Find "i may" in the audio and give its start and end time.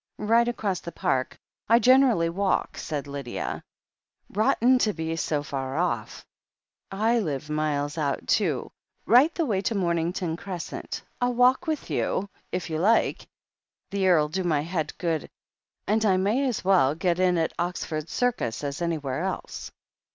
16.03-16.47